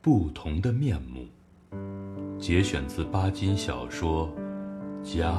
[0.00, 1.26] 不同的面目。
[2.38, 4.30] 节选自巴金小说
[5.18, 5.32] 《家》。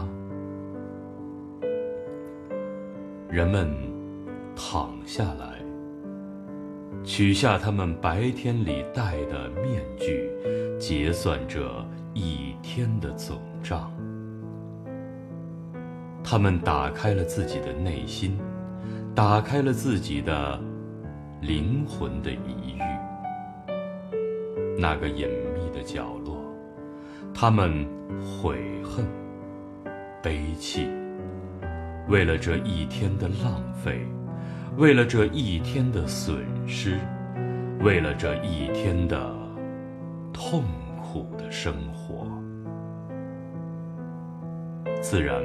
[3.30, 3.70] 人们
[4.56, 5.64] 躺下来，
[7.04, 10.30] 取下他们白天里戴的面具，
[10.78, 13.92] 结算这一天的总账。
[16.22, 18.38] 他们打开了自己的内心，
[19.16, 20.60] 打开了自己的
[21.42, 23.09] 灵魂的疑域。
[24.80, 26.38] 那个隐秘的角落，
[27.34, 27.86] 他们
[28.22, 29.06] 悔恨、
[30.24, 30.88] 悲泣，
[32.08, 34.08] 为了这一天的浪费，
[34.78, 36.98] 为了这一天的损失，
[37.82, 39.36] 为了这一天的
[40.32, 40.64] 痛
[41.04, 42.26] 苦的生活。
[45.02, 45.44] 自然，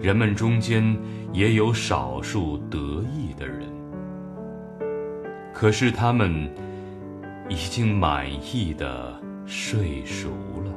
[0.00, 0.96] 人们中间
[1.30, 2.78] 也有少数得
[3.12, 3.68] 意的人，
[5.52, 6.50] 可是他们。
[7.48, 9.14] 已经满意的
[9.46, 10.30] 睡熟
[10.64, 10.72] 了，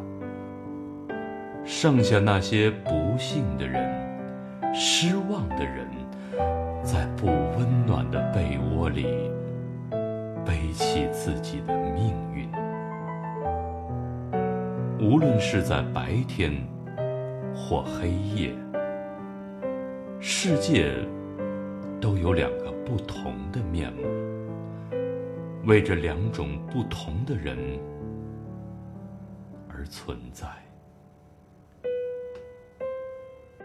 [1.66, 3.84] 剩下那些不幸的人、
[4.74, 5.88] 失望的人，
[6.84, 9.08] 在不温暖的被窝里
[10.46, 12.48] 背起自己的命运。
[15.00, 16.54] 无论是在白天
[17.56, 18.54] 或黑夜，
[20.20, 20.94] 世界
[22.00, 24.04] 都有两个不同的面目。
[25.70, 27.56] 为这两种不同的人
[29.70, 30.69] 而存在。